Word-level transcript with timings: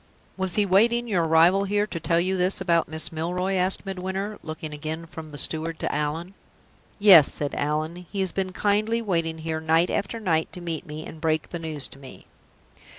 "Was 0.35 0.55
he 0.55 0.65
waiting 0.65 1.07
your 1.07 1.23
arrival 1.25 1.65
here 1.65 1.85
to 1.85 1.99
tell 1.99 2.19
you 2.19 2.35
this 2.35 2.59
about 2.59 2.87
Miss 2.87 3.11
Milroy?" 3.11 3.53
asked 3.53 3.85
Midwinter, 3.85 4.39
looking 4.41 4.73
again 4.73 5.05
from 5.05 5.29
the 5.29 5.37
steward 5.37 5.77
to 5.77 5.93
Allan. 5.95 6.33
"Yes," 6.97 7.31
said 7.31 7.53
Allan. 7.53 8.07
"He 8.11 8.21
has 8.21 8.31
been 8.31 8.51
kindly 8.51 9.03
waiting 9.03 9.37
here, 9.37 9.61
night 9.61 9.91
after 9.91 10.19
night, 10.19 10.51
to 10.53 10.59
meet 10.59 10.87
me, 10.87 11.05
and 11.05 11.21
break 11.21 11.49
the 11.49 11.59
news 11.59 11.87
to 11.89 11.99
me." 11.99 12.25